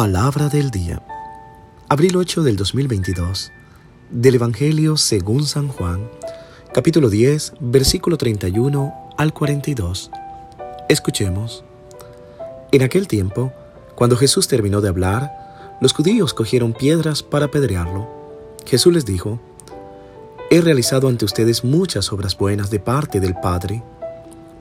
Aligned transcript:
Palabra 0.00 0.48
del 0.48 0.70
día. 0.70 1.02
Abril 1.90 2.16
8 2.16 2.42
del 2.42 2.56
2022. 2.56 3.52
Del 4.10 4.36
Evangelio 4.36 4.96
según 4.96 5.44
San 5.44 5.68
Juan, 5.68 6.08
capítulo 6.72 7.10
10, 7.10 7.52
versículo 7.60 8.16
31 8.16 8.94
al 9.18 9.34
42. 9.34 10.10
Escuchemos. 10.88 11.64
En 12.72 12.80
aquel 12.80 13.08
tiempo, 13.08 13.52
cuando 13.94 14.16
Jesús 14.16 14.48
terminó 14.48 14.80
de 14.80 14.88
hablar, 14.88 15.76
los 15.82 15.92
judíos 15.92 16.32
cogieron 16.32 16.72
piedras 16.72 17.22
para 17.22 17.44
apedrearlo. 17.44 18.08
Jesús 18.64 18.94
les 18.94 19.04
dijo, 19.04 19.38
He 20.48 20.62
realizado 20.62 21.08
ante 21.08 21.26
ustedes 21.26 21.62
muchas 21.62 22.10
obras 22.10 22.38
buenas 22.38 22.70
de 22.70 22.80
parte 22.80 23.20
del 23.20 23.34
Padre. 23.34 23.82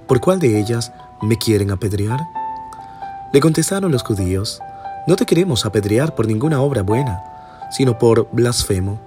¿Por 0.05 0.19
cuál 0.19 0.39
de 0.39 0.59
ellas 0.59 0.91
me 1.21 1.37
quieren 1.37 1.71
apedrear? 1.71 2.19
Le 3.31 3.39
contestaron 3.39 3.89
los 3.93 4.03
judíos, 4.03 4.59
no 5.07 5.15
te 5.15 5.25
queremos 5.25 5.65
apedrear 5.65 6.15
por 6.15 6.27
ninguna 6.27 6.61
obra 6.61 6.81
buena, 6.81 7.23
sino 7.71 7.97
por 7.97 8.27
blasfemo, 8.31 8.99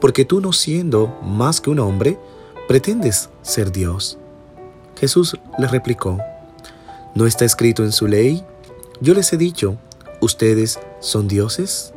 porque 0.00 0.24
tú 0.24 0.40
no 0.40 0.52
siendo 0.52 1.18
más 1.22 1.60
que 1.60 1.70
un 1.70 1.80
hombre, 1.80 2.18
pretendes 2.66 3.30
ser 3.42 3.72
Dios. 3.72 4.18
Jesús 4.98 5.38
le 5.58 5.66
replicó, 5.68 6.18
¿no 7.14 7.26
está 7.26 7.44
escrito 7.44 7.84
en 7.84 7.92
su 7.92 8.06
ley? 8.06 8.44
Yo 9.00 9.14
les 9.14 9.32
he 9.32 9.36
dicho, 9.36 9.76
¿ustedes 10.20 10.78
son 11.00 11.28
dioses? 11.28 11.92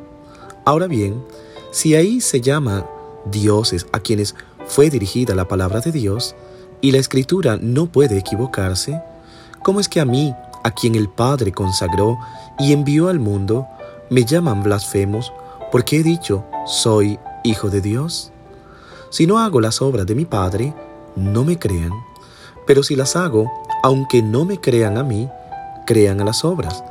Ahora 0.66 0.88
bien, 0.88 1.24
si 1.72 1.96
ahí 1.96 2.22
se 2.22 2.42
llama 2.42 2.86
dioses 3.26 3.88
a 3.92 4.00
quienes 4.00 4.36
fue 4.68 4.90
dirigida 4.90 5.36
la 5.36 5.48
palabra 5.48 5.82
de 5.82 5.92
Dios, 5.92 6.36
y 6.82 6.92
la 6.92 6.98
escritura 6.98 7.58
no 7.62 7.86
puede 7.86 8.18
equivocarse, 8.18 9.02
¿cómo 9.64 9.80
es 9.80 9.88
que 9.88 10.00
a 10.00 10.06
mí, 10.06 10.34
a 10.64 10.72
quien 10.72 10.96
el 10.96 11.10
Padre 11.10 11.52
consagró 11.52 12.18
y 12.60 12.74
envió 12.74 13.10
al 13.10 13.20
mundo, 13.20 13.68
me 14.10 14.26
llaman 14.26 14.64
blasfemos 14.64 15.34
porque 15.72 16.00
he 16.00 16.04
dicho, 16.04 16.44
soy 16.66 17.20
hijo 17.44 17.70
de 17.70 17.82
Dios? 17.82 18.32
Si 19.10 19.26
no 19.26 19.40
hago 19.40 19.62
las 19.62 19.82
obras 19.82 20.06
de 20.06 20.16
mi 20.16 20.26
Padre, 20.26 20.74
no 21.16 21.44
me 21.44 21.58
crean, 21.58 21.92
pero 22.68 22.84
si 22.84 22.96
las 22.96 23.16
hago, 23.16 23.52
aunque 23.84 24.22
no 24.22 24.46
me 24.46 24.60
crean 24.60 24.98
a 24.98 25.04
mí, 25.04 25.30
crean 25.86 26.22
a 26.22 26.26
las 26.26 26.46
obras, 26.46 26.84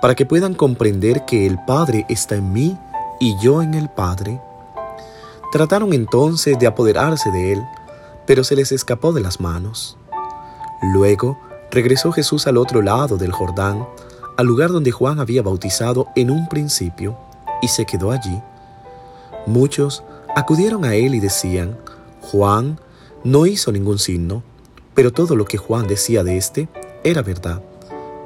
para 0.00 0.14
que 0.14 0.26
puedan 0.26 0.54
comprender 0.54 1.24
que 1.24 1.46
el 1.46 1.58
Padre 1.64 2.06
está 2.08 2.36
en 2.36 2.52
mí 2.52 2.78
y 3.20 3.36
yo 3.40 3.62
en 3.62 3.74
el 3.74 3.88
Padre. 3.88 4.40
Trataron 5.52 5.92
entonces 5.92 6.58
de 6.58 6.66
apoderarse 6.66 7.30
de 7.30 7.52
él, 7.54 7.62
pero 8.26 8.44
se 8.44 8.56
les 8.56 8.72
escapó 8.72 9.12
de 9.12 9.20
las 9.20 9.40
manos. 9.40 9.96
Luego 10.82 11.38
regresó 11.70 12.12
Jesús 12.12 12.46
al 12.46 12.56
otro 12.56 12.82
lado 12.82 13.16
del 13.16 13.32
Jordán, 13.32 13.86
al 14.36 14.46
lugar 14.46 14.70
donde 14.70 14.92
Juan 14.92 15.20
había 15.20 15.42
bautizado 15.42 16.08
en 16.14 16.30
un 16.30 16.48
principio, 16.48 17.16
y 17.62 17.68
se 17.68 17.86
quedó 17.86 18.10
allí. 18.10 18.40
Muchos 19.46 20.02
acudieron 20.34 20.84
a 20.84 20.94
él 20.94 21.14
y 21.14 21.20
decían, 21.20 21.78
Juan 22.20 22.78
no 23.24 23.46
hizo 23.46 23.72
ningún 23.72 23.98
signo, 23.98 24.42
pero 24.94 25.12
todo 25.12 25.36
lo 25.36 25.44
que 25.44 25.58
Juan 25.58 25.86
decía 25.86 26.24
de 26.24 26.36
éste 26.36 26.68
era 27.04 27.22
verdad, 27.22 27.62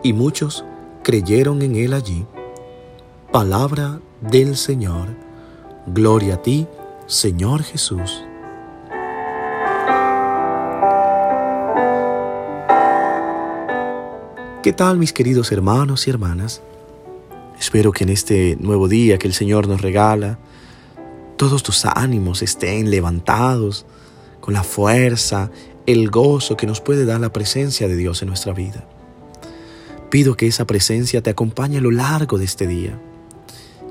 y 0.03 0.13
muchos 0.13 0.65
creyeron 1.03 1.63
en 1.63 1.77
él 1.77 1.93
allí. 1.95 2.27
Palabra 3.33 4.01
del 4.21 4.57
Señor. 4.57 5.09
Gloria 5.87 6.35
a 6.35 6.43
ti, 6.43 6.67
Señor 7.07 7.63
Jesús. 7.63 8.25
¿Qué 14.63 14.75
tal 14.75 14.99
mis 14.99 15.15
queridos 15.15 15.53
hermanos 15.53 16.07
y 16.07 16.11
hermanas? 16.11 16.61
Espero 17.59 17.93
que 17.93 18.05
en 18.05 18.11
este 18.11 18.59
nuevo 18.61 18.89
día 18.89 19.17
que 19.17 19.27
el 19.27 19.33
Señor 19.33 19.67
nos 19.67 19.81
regala, 19.81 20.39
todos 21.39 21.63
tus 21.63 21.87
ánimos 21.87 22.43
estén 22.43 22.91
levantados 22.91 23.87
con 24.43 24.53
la 24.53 24.63
fuerza, 24.63 25.51
el 25.87 26.11
gozo 26.11 26.59
que 26.59 26.67
nos 26.67 26.83
puede 26.83 27.07
dar 27.07 27.21
la 27.21 27.33
presencia 27.33 27.89
de 27.89 27.97
Dios 27.97 28.21
en 28.21 28.29
nuestra 28.29 28.53
vida. 28.53 28.87
Pido 30.11 30.37
que 30.37 30.47
esa 30.47 30.67
presencia 30.67 31.23
te 31.23 31.31
acompañe 31.31 31.79
a 31.79 31.81
lo 31.81 31.91
largo 31.91 32.37
de 32.37 32.45
este 32.45 32.67
día, 32.67 33.01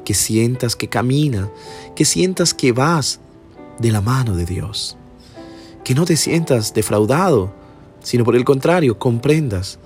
que 0.05 0.13
sientas 0.13 0.75
que 0.75 0.87
camina, 0.87 1.49
que 1.95 2.05
sientas 2.05 2.53
que 2.53 2.73
vas 2.73 3.19
de 3.79 3.91
la 3.91 4.01
mano 4.01 4.35
de 4.35 4.45
Dios, 4.45 4.97
que 5.83 5.95
no 5.95 6.05
te 6.05 6.15
sientas 6.15 6.75
defraudado, 6.75 7.55
sino 8.03 8.23
por 8.23 8.35
el 8.35 8.45
contrario, 8.45 8.99
comprendas 8.99 9.79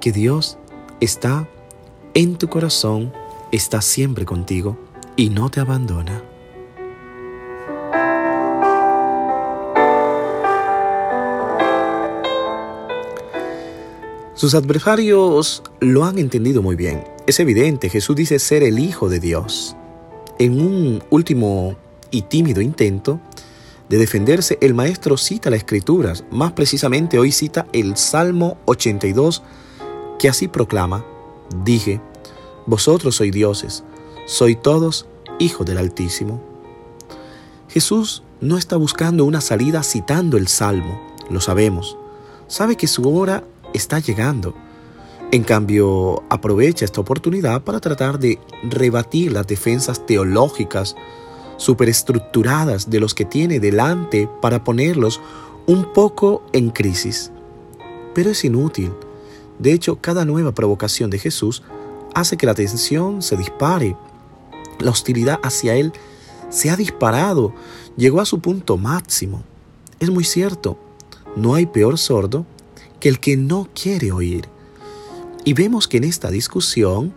que 0.00 0.12
Dios 0.12 0.58
está 1.00 1.48
en 2.14 2.36
tu 2.36 2.48
corazón, 2.48 3.12
está 3.52 3.80
siempre 3.82 4.24
contigo 4.24 4.78
y 5.16 5.30
no 5.30 5.50
te 5.50 5.60
abandona. 5.60 6.22
Sus 14.34 14.54
adversarios 14.54 15.64
lo 15.80 16.04
han 16.04 16.16
entendido 16.16 16.62
muy 16.62 16.76
bien. 16.76 17.02
Es 17.26 17.40
evidente, 17.40 17.88
Jesús 17.88 18.14
dice 18.14 18.38
ser 18.38 18.62
el 18.62 18.78
Hijo 18.78 19.08
de 19.08 19.18
Dios. 19.18 19.74
En 20.38 20.60
un 20.60 21.02
último 21.10 21.76
y 22.12 22.22
tímido 22.22 22.60
intento 22.60 23.20
de 23.88 23.98
defenderse, 23.98 24.56
el 24.60 24.74
maestro 24.74 25.16
cita 25.16 25.50
las 25.50 25.58
escrituras, 25.58 26.24
más 26.30 26.52
precisamente 26.52 27.18
hoy 27.18 27.32
cita 27.32 27.66
el 27.72 27.96
Salmo 27.96 28.58
82, 28.66 29.42
que 30.18 30.28
así 30.28 30.48
proclama, 30.48 31.04
dije, 31.64 32.00
vosotros 32.66 33.16
sois 33.16 33.32
dioses, 33.32 33.84
sois 34.26 34.60
todos 34.60 35.06
hijos 35.38 35.66
del 35.66 35.78
Altísimo. 35.78 36.42
Jesús 37.68 38.22
no 38.40 38.58
está 38.58 38.76
buscando 38.76 39.24
una 39.24 39.40
salida 39.40 39.82
citando 39.82 40.36
el 40.36 40.48
Salmo, 40.48 41.00
lo 41.30 41.40
sabemos. 41.40 41.96
Sabe 42.46 42.76
que 42.76 42.86
su 42.86 43.08
hora 43.16 43.44
está 43.72 44.00
llegando. 44.00 44.54
En 45.30 45.44
cambio, 45.44 46.22
aprovecha 46.30 46.84
esta 46.84 47.00
oportunidad 47.00 47.62
para 47.62 47.80
tratar 47.80 48.18
de 48.18 48.38
rebatir 48.62 49.32
las 49.32 49.46
defensas 49.46 50.04
teológicas 50.06 50.96
superestructuradas 51.58 52.88
de 52.88 53.00
los 53.00 53.14
que 53.14 53.24
tiene 53.24 53.60
delante 53.60 54.28
para 54.40 54.64
ponerlos 54.64 55.20
un 55.66 55.92
poco 55.92 56.42
en 56.52 56.70
crisis. 56.70 57.30
Pero 58.14 58.30
es 58.30 58.44
inútil 58.44 58.92
de 59.58 59.72
hecho, 59.72 60.00
cada 60.00 60.24
nueva 60.24 60.52
provocación 60.52 61.10
de 61.10 61.18
Jesús 61.18 61.62
hace 62.14 62.36
que 62.36 62.46
la 62.46 62.54
tensión 62.54 63.22
se 63.22 63.36
dispare. 63.36 63.96
La 64.78 64.90
hostilidad 64.90 65.40
hacia 65.42 65.74
Él 65.74 65.92
se 66.50 66.70
ha 66.70 66.76
disparado, 66.76 67.52
llegó 67.96 68.20
a 68.20 68.26
su 68.26 68.40
punto 68.40 68.76
máximo. 68.76 69.42
Es 69.98 70.10
muy 70.10 70.24
cierto, 70.24 70.78
no 71.36 71.54
hay 71.54 71.66
peor 71.66 71.98
sordo 71.98 72.46
que 73.00 73.08
el 73.08 73.20
que 73.20 73.36
no 73.36 73.68
quiere 73.74 74.12
oír. 74.12 74.48
Y 75.44 75.54
vemos 75.54 75.88
que 75.88 75.96
en 75.96 76.04
esta 76.04 76.30
discusión 76.30 77.12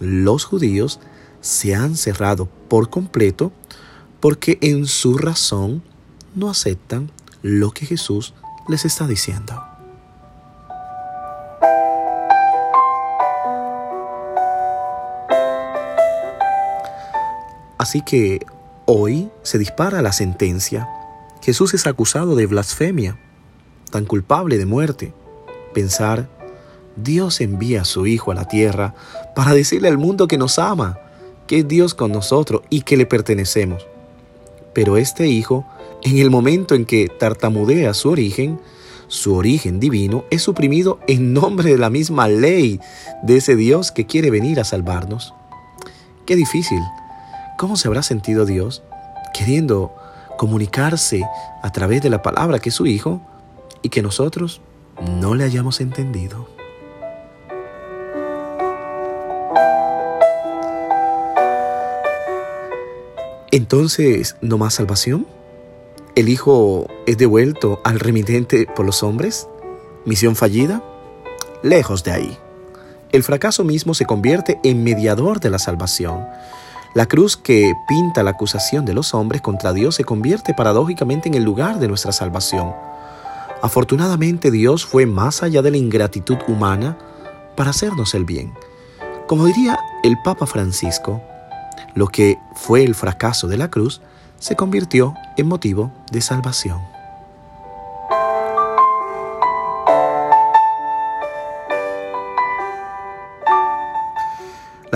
los 0.00 0.44
judíos 0.44 1.00
se 1.40 1.74
han 1.74 1.96
cerrado 1.96 2.48
por 2.68 2.90
completo 2.90 3.52
porque 4.20 4.58
en 4.60 4.86
su 4.86 5.16
razón 5.16 5.82
no 6.34 6.50
aceptan 6.50 7.10
lo 7.42 7.70
que 7.70 7.86
Jesús 7.86 8.34
les 8.68 8.84
está 8.84 9.06
diciendo. 9.06 9.65
Así 17.86 18.00
que 18.00 18.44
hoy 18.84 19.30
se 19.44 19.58
dispara 19.58 20.02
la 20.02 20.10
sentencia. 20.10 20.88
Jesús 21.40 21.72
es 21.72 21.86
acusado 21.86 22.34
de 22.34 22.46
blasfemia, 22.46 23.16
tan 23.92 24.06
culpable 24.06 24.58
de 24.58 24.66
muerte. 24.66 25.12
Pensar, 25.72 26.28
Dios 26.96 27.40
envía 27.40 27.82
a 27.82 27.84
su 27.84 28.08
Hijo 28.08 28.32
a 28.32 28.34
la 28.34 28.48
tierra 28.48 28.96
para 29.36 29.54
decirle 29.54 29.86
al 29.86 29.98
mundo 29.98 30.26
que 30.26 30.36
nos 30.36 30.58
ama, 30.58 30.98
que 31.46 31.60
es 31.60 31.68
Dios 31.68 31.94
con 31.94 32.10
nosotros 32.10 32.62
y 32.70 32.80
que 32.80 32.96
le 32.96 33.06
pertenecemos. 33.06 33.86
Pero 34.74 34.96
este 34.96 35.28
Hijo, 35.28 35.64
en 36.02 36.18
el 36.18 36.28
momento 36.28 36.74
en 36.74 36.86
que 36.86 37.08
tartamudea 37.08 37.94
su 37.94 38.08
origen, 38.08 38.58
su 39.06 39.36
origen 39.36 39.78
divino 39.78 40.24
es 40.32 40.42
suprimido 40.42 40.98
en 41.06 41.32
nombre 41.32 41.70
de 41.70 41.78
la 41.78 41.88
misma 41.88 42.26
ley 42.26 42.80
de 43.22 43.36
ese 43.36 43.54
Dios 43.54 43.92
que 43.92 44.06
quiere 44.06 44.32
venir 44.32 44.58
a 44.58 44.64
salvarnos. 44.64 45.34
Qué 46.26 46.34
difícil 46.34 46.80
¿Cómo 47.56 47.76
se 47.76 47.88
habrá 47.88 48.02
sentido 48.02 48.44
Dios 48.44 48.82
queriendo 49.32 49.94
comunicarse 50.36 51.24
a 51.62 51.72
través 51.72 52.02
de 52.02 52.10
la 52.10 52.20
palabra 52.20 52.58
que 52.58 52.68
es 52.68 52.74
su 52.74 52.84
Hijo 52.86 53.22
y 53.80 53.88
que 53.88 54.02
nosotros 54.02 54.60
no 55.00 55.34
le 55.34 55.44
hayamos 55.44 55.80
entendido? 55.80 56.48
Entonces, 63.50 64.36
¿no 64.42 64.58
más 64.58 64.74
salvación? 64.74 65.26
¿El 66.14 66.28
Hijo 66.28 66.88
es 67.06 67.16
devuelto 67.16 67.80
al 67.84 68.00
remitente 68.00 68.66
por 68.66 68.84
los 68.84 69.02
hombres? 69.02 69.48
¿Misión 70.04 70.36
fallida? 70.36 70.82
Lejos 71.62 72.04
de 72.04 72.12
ahí. 72.12 72.38
el 73.12 73.22
fracaso 73.22 73.64
mismo 73.64 73.94
se 73.94 74.04
convierte 74.04 74.60
en 74.62 74.84
mediador 74.84 75.40
de 75.40 75.48
la 75.48 75.58
salvación. 75.58 76.26
La 76.96 77.04
cruz 77.04 77.36
que 77.36 77.74
pinta 77.86 78.22
la 78.22 78.30
acusación 78.30 78.86
de 78.86 78.94
los 78.94 79.12
hombres 79.12 79.42
contra 79.42 79.74
Dios 79.74 79.96
se 79.96 80.04
convierte 80.04 80.54
paradójicamente 80.54 81.28
en 81.28 81.34
el 81.34 81.42
lugar 81.42 81.78
de 81.78 81.88
nuestra 81.88 82.10
salvación. 82.10 82.72
Afortunadamente 83.60 84.50
Dios 84.50 84.86
fue 84.86 85.04
más 85.04 85.42
allá 85.42 85.60
de 85.60 85.72
la 85.72 85.76
ingratitud 85.76 86.38
humana 86.48 86.96
para 87.54 87.68
hacernos 87.68 88.14
el 88.14 88.24
bien. 88.24 88.54
Como 89.26 89.44
diría 89.44 89.78
el 90.04 90.16
Papa 90.24 90.46
Francisco, 90.46 91.20
lo 91.94 92.06
que 92.06 92.38
fue 92.54 92.82
el 92.82 92.94
fracaso 92.94 93.46
de 93.46 93.58
la 93.58 93.68
cruz 93.68 94.00
se 94.38 94.56
convirtió 94.56 95.12
en 95.36 95.48
motivo 95.48 95.92
de 96.10 96.22
salvación. 96.22 96.95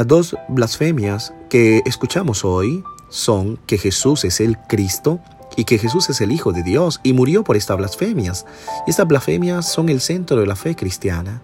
Las 0.00 0.06
dos 0.06 0.35
blasfemias 0.49 1.35
que 1.50 1.82
escuchamos 1.85 2.43
hoy 2.43 2.82
son 3.11 3.58
que 3.67 3.76
Jesús 3.76 4.25
es 4.25 4.41
el 4.41 4.56
Cristo 4.56 5.20
y 5.58 5.64
que 5.64 5.76
Jesús 5.76 6.08
es 6.08 6.23
el 6.23 6.32
Hijo 6.32 6.52
de 6.52 6.62
Dios 6.62 7.00
y 7.02 7.12
murió 7.12 7.44
por 7.44 7.58
estas 7.58 7.76
blasfemias. 7.76 8.47
Y 8.87 8.91
estas 8.93 9.06
blasfemias 9.06 9.70
son 9.70 9.91
el 9.91 10.00
centro 10.00 10.41
de 10.41 10.47
la 10.47 10.56
fe 10.56 10.75
cristiana. 10.75 11.43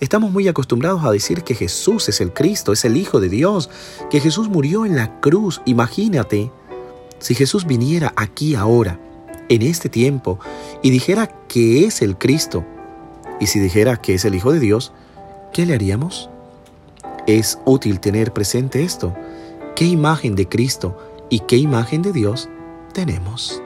Estamos 0.00 0.32
muy 0.32 0.48
acostumbrados 0.48 1.04
a 1.04 1.12
decir 1.12 1.44
que 1.44 1.54
Jesús 1.54 2.08
es 2.08 2.20
el 2.20 2.32
Cristo, 2.32 2.72
es 2.72 2.84
el 2.84 2.96
Hijo 2.96 3.20
de 3.20 3.28
Dios, 3.28 3.70
que 4.10 4.18
Jesús 4.18 4.48
murió 4.48 4.84
en 4.84 4.96
la 4.96 5.20
cruz. 5.20 5.62
Imagínate 5.64 6.50
si 7.20 7.36
Jesús 7.36 7.66
viniera 7.66 8.12
aquí 8.16 8.56
ahora, 8.56 8.98
en 9.48 9.62
este 9.62 9.88
tiempo, 9.88 10.40
y 10.82 10.90
dijera 10.90 11.28
que 11.46 11.84
es 11.84 12.02
el 12.02 12.18
Cristo, 12.18 12.64
y 13.38 13.46
si 13.46 13.60
dijera 13.60 13.96
que 13.96 14.14
es 14.14 14.24
el 14.24 14.34
Hijo 14.34 14.50
de 14.50 14.58
Dios, 14.58 14.92
¿qué 15.52 15.66
le 15.66 15.74
haríamos? 15.74 16.29
Es 17.26 17.58
útil 17.64 18.00
tener 18.00 18.32
presente 18.32 18.82
esto. 18.82 19.14
¿Qué 19.76 19.84
imagen 19.84 20.34
de 20.34 20.48
Cristo 20.48 20.96
y 21.28 21.40
qué 21.40 21.56
imagen 21.56 22.02
de 22.02 22.12
Dios 22.12 22.48
tenemos? 22.92 23.62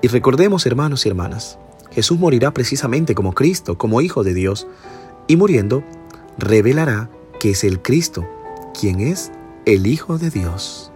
Y 0.00 0.08
recordemos, 0.08 0.66
hermanos 0.66 1.06
y 1.06 1.08
hermanas, 1.08 1.58
Jesús 1.90 2.18
morirá 2.18 2.52
precisamente 2.52 3.14
como 3.14 3.32
Cristo, 3.32 3.78
como 3.78 4.02
Hijo 4.02 4.22
de 4.22 4.34
Dios, 4.34 4.66
y 5.26 5.36
muriendo, 5.36 5.82
revelará 6.36 7.08
que 7.40 7.50
es 7.50 7.64
el 7.64 7.80
Cristo, 7.80 8.28
quien 8.78 9.00
es 9.00 9.32
el 9.64 9.86
Hijo 9.86 10.18
de 10.18 10.28
Dios. 10.28 10.92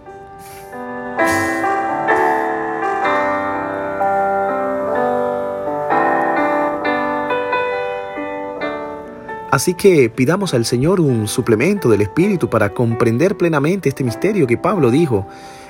Así 9.58 9.74
que 9.74 10.08
pidamos 10.08 10.54
al 10.54 10.64
Señor 10.64 11.00
un 11.00 11.26
suplemento 11.26 11.88
del 11.88 12.02
Espíritu 12.02 12.48
para 12.48 12.72
comprender 12.74 13.36
plenamente 13.36 13.88
este 13.88 14.04
misterio 14.04 14.46
que 14.46 14.56
Pablo 14.56 14.92
dijo, 14.92 15.26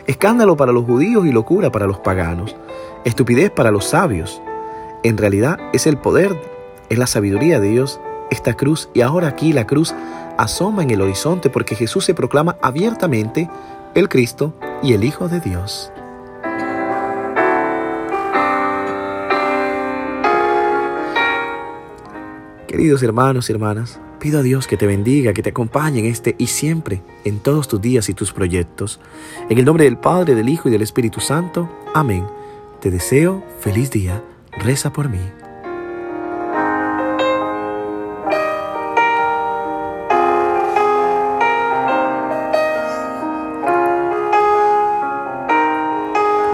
escándalo 0.07 0.59
para 0.59 0.73
los 0.73 0.85
judíos 0.85 1.25
y 1.25 1.33
locura 1.33 1.73
para 1.73 1.87
los 1.87 1.99
paganos, 1.99 2.55
estupidez 3.07 3.51
para 3.51 3.71
los 3.71 3.87
sabios. 3.87 4.43
En 5.05 5.17
realidad 5.17 5.59
es 5.73 5.87
el 5.87 5.97
poder, 5.97 6.39
es 6.91 6.99
la 6.99 7.07
sabiduría 7.07 7.61
de 7.61 7.71
Dios, 7.71 7.99
esta 8.31 8.53
cruz, 8.53 8.91
y 8.93 9.01
ahora 9.01 9.29
aquí 9.29 9.55
la 9.55 9.67
cruz 9.67 9.95
asoma 10.37 10.83
en 10.83 10.91
el 10.91 11.01
horizonte 11.01 11.49
porque 11.49 11.75
Jesús 11.75 12.05
se 12.05 12.13
proclama 12.13 12.59
abiertamente 12.61 13.49
el 13.95 14.11
Cristo 14.11 14.53
y 14.83 14.93
el 14.93 15.03
Hijo 15.03 15.29
de 15.29 15.41
Dios. 15.41 15.91
Queridos 22.79 23.03
hermanos 23.03 23.51
y 23.51 23.53
hermanas, 23.53 23.99
pido 24.21 24.39
a 24.39 24.43
Dios 24.45 24.69
que 24.69 24.77
te 24.77 24.87
bendiga, 24.87 25.33
que 25.33 25.43
te 25.43 25.51
acompañe 25.51 25.99
en 25.99 26.07
este 26.07 26.37
y 26.39 26.47
siempre, 26.47 27.03
en 27.25 27.41
todos 27.41 27.67
tus 27.67 27.81
días 27.81 28.09
y 28.09 28.15
tus 28.15 28.33
proyectos. 28.33 29.01
En 29.49 29.59
el 29.59 29.65
nombre 29.65 29.83
del 29.83 29.99
Padre, 29.99 30.37
del 30.37 30.49
Hijo 30.49 30.69
y 30.69 30.71
del 30.71 30.83
Espíritu 30.83 31.19
Santo. 31.19 31.69
Amén. 31.93 32.25
Te 32.81 32.93
deseo 32.93 33.43
feliz 33.59 33.91
día. 33.91 34.23
Reza 34.53 34.93
por 34.93 35.09
mí. 35.09 35.19